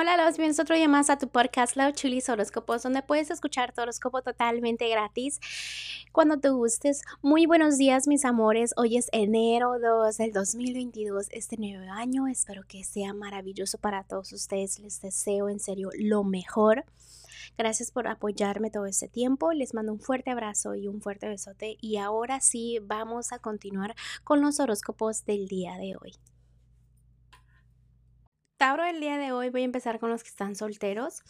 [0.00, 3.72] Hola, los bienvenidos otro día más a tu podcast Love Chulis Horóscopos, donde puedes escuchar
[3.72, 5.40] tu horóscopo totalmente gratis
[6.12, 7.02] cuando te gustes.
[7.20, 8.74] Muy buenos días, mis amores.
[8.76, 12.28] Hoy es enero 2 del 2022, este nuevo año.
[12.28, 14.78] Espero que sea maravilloso para todos ustedes.
[14.78, 16.84] Les deseo en serio lo mejor.
[17.56, 19.52] Gracias por apoyarme todo este tiempo.
[19.52, 21.76] Les mando un fuerte abrazo y un fuerte besote.
[21.80, 26.12] Y ahora sí, vamos a continuar con los horóscopos del día de hoy.
[28.58, 31.22] Tauro, el día de hoy voy a empezar con los que están solteros.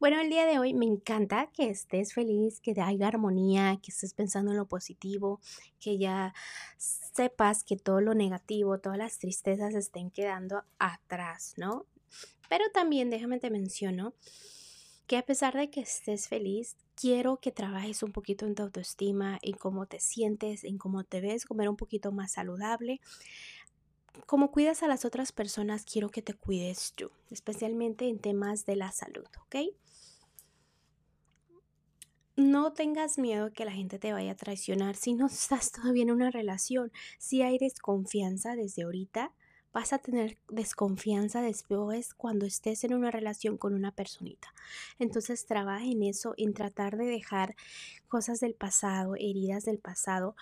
[0.00, 4.14] Bueno, el día de hoy me encanta que estés feliz, que haya armonía, que estés
[4.14, 5.38] pensando en lo positivo,
[5.78, 6.32] que ya
[6.78, 11.84] sepas que todo lo negativo, todas las tristezas estén quedando atrás, ¿no?
[12.48, 14.14] Pero también déjame te menciono
[15.06, 19.38] que a pesar de que estés feliz, quiero que trabajes un poquito en tu autoestima,
[19.42, 23.02] en cómo te sientes, en cómo te ves, comer un poquito más saludable
[24.26, 28.76] como cuidas a las otras personas, quiero que te cuides tú, especialmente en temas de
[28.76, 29.56] la salud, ¿ok?
[32.36, 36.10] No tengas miedo que la gente te vaya a traicionar si no estás todavía en
[36.10, 36.92] una relación.
[37.18, 39.32] Si hay desconfianza desde ahorita,
[39.72, 44.52] vas a tener desconfianza después cuando estés en una relación con una personita.
[44.98, 47.54] Entonces trabaja en eso, en tratar de dejar
[48.08, 50.36] cosas del pasado, heridas del pasado,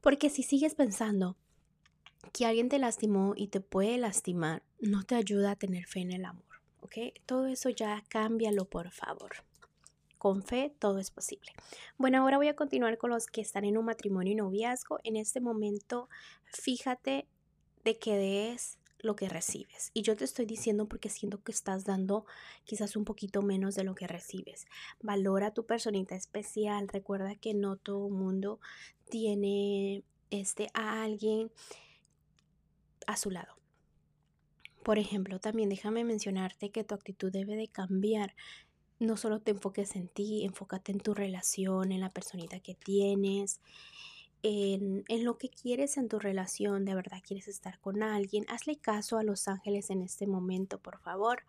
[0.00, 1.36] porque si sigues pensando,
[2.32, 6.12] que alguien te lastimó y te puede lastimar no te ayuda a tener fe en
[6.12, 6.96] el amor, ¿ok?
[7.26, 9.32] Todo eso ya cámbialo, por favor.
[10.18, 11.52] Con fe todo es posible.
[11.98, 14.98] Bueno, ahora voy a continuar con los que están en un matrimonio y noviazgo.
[15.04, 16.08] En este momento,
[16.44, 17.26] fíjate
[17.84, 19.90] de que des lo que recibes.
[19.92, 22.24] Y yo te estoy diciendo porque siento que estás dando
[22.64, 24.66] quizás un poquito menos de lo que recibes.
[25.02, 26.88] Valora tu personita especial.
[26.88, 28.60] Recuerda que no todo mundo
[29.10, 31.52] tiene este a alguien
[33.06, 33.54] a su lado.
[34.82, 38.34] Por ejemplo, también déjame mencionarte que tu actitud debe de cambiar.
[38.98, 43.60] No solo te enfoques en ti, enfócate en tu relación, en la personita que tienes,
[44.42, 48.44] en, en, lo que quieres en tu relación, de verdad quieres estar con alguien.
[48.48, 51.44] Hazle caso a los ángeles en este momento, por favor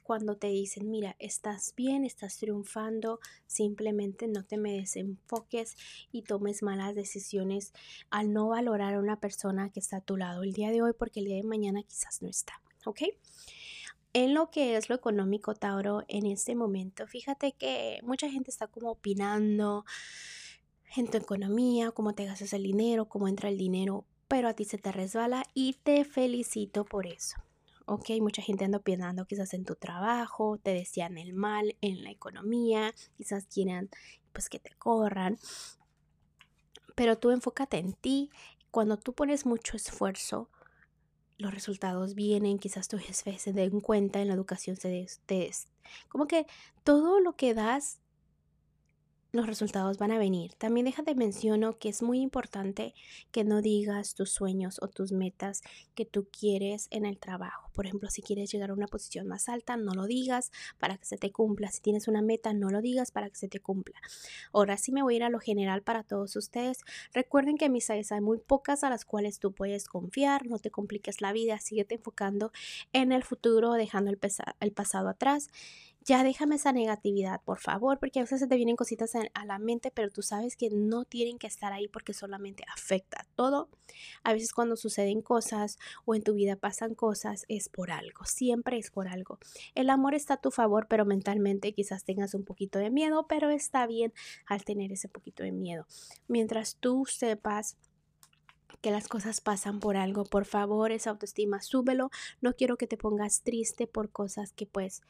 [0.00, 5.76] cuando te dicen, mira, estás bien, estás triunfando, simplemente no te me desenfoques
[6.12, 7.72] y tomes malas decisiones
[8.10, 10.92] al no valorar a una persona que está a tu lado el día de hoy
[10.98, 13.02] porque el día de mañana quizás no está, ¿ok?
[14.12, 18.66] En lo que es lo económico, Tauro, en este momento, fíjate que mucha gente está
[18.66, 19.84] como opinando
[20.96, 24.64] en tu economía, cómo te gastas el dinero, cómo entra el dinero, pero a ti
[24.64, 27.36] se te resbala y te felicito por eso.
[27.90, 28.10] ¿Ok?
[28.20, 32.94] Mucha gente anda opinando quizás en tu trabajo, te decían el mal en la economía,
[33.16, 33.90] quizás quieran
[34.32, 35.38] pues que te corran,
[36.94, 38.30] pero tú enfócate en ti.
[38.70, 40.48] Cuando tú pones mucho esfuerzo,
[41.36, 44.88] los resultados vienen, quizás tu jefe se den cuenta en la educación, se
[45.26, 45.68] des,
[46.08, 46.46] como que
[46.84, 47.99] todo lo que das
[49.32, 50.54] los resultados van a venir.
[50.54, 52.94] También déjate menciono que es muy importante
[53.30, 55.62] que no digas tus sueños o tus metas
[55.94, 57.70] que tú quieres en el trabajo.
[57.72, 61.04] Por ejemplo, si quieres llegar a una posición más alta, no lo digas para que
[61.04, 61.70] se te cumpla.
[61.70, 63.98] Si tienes una meta, no lo digas para que se te cumpla.
[64.52, 66.78] Ahora sí me voy a ir a lo general para todos ustedes.
[67.12, 70.46] Recuerden que mis áreas hay muy pocas a las cuales tú puedes confiar.
[70.46, 71.58] No te compliques la vida.
[71.60, 72.52] Síguete enfocando
[72.92, 74.18] en el futuro, dejando el,
[74.60, 75.48] el pasado atrás
[76.02, 79.58] ya déjame esa negatividad, por favor, porque a veces se te vienen cositas a la
[79.58, 83.68] mente, pero tú sabes que no tienen que estar ahí porque solamente afecta todo.
[84.24, 88.78] A veces cuando suceden cosas o en tu vida pasan cosas es por algo, siempre
[88.78, 89.38] es por algo.
[89.74, 93.50] El amor está a tu favor, pero mentalmente quizás tengas un poquito de miedo, pero
[93.50, 94.12] está bien
[94.46, 95.86] al tener ese poquito de miedo.
[96.28, 97.76] Mientras tú sepas
[98.80, 100.24] que las cosas pasan por algo.
[100.24, 102.10] Por favor, esa autoestima, súbelo.
[102.40, 105.02] No quiero que te pongas triste por cosas que pues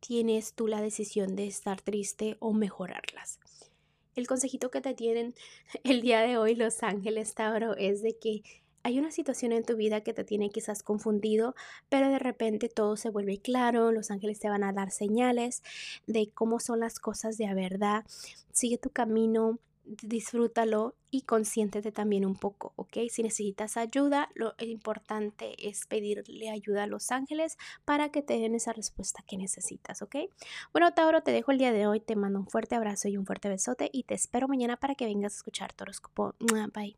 [0.00, 3.38] tienes tú la decisión de estar triste o mejorarlas.
[4.14, 5.34] El consejito que te tienen
[5.84, 8.42] el día de hoy Los Ángeles Tauro es de que
[8.82, 11.54] hay una situación en tu vida que te tiene quizás confundido,
[11.88, 15.62] pero de repente todo se vuelve claro, los ángeles te van a dar señales
[16.06, 18.06] de cómo son las cosas de verdad.
[18.52, 22.72] Sigue tu camino, disfrútalo y consiéntete también un poco,
[23.08, 28.54] Si necesitas ayuda, lo importante es pedirle ayuda a los ángeles para que te den
[28.54, 30.16] esa respuesta que necesitas, ¿ok?
[30.72, 33.26] Bueno, Tauro, te dejo el día de hoy, te mando un fuerte abrazo y un
[33.26, 36.34] fuerte besote y te espero mañana para que vengas a escuchar tu horóscopo.
[36.74, 36.96] Bye.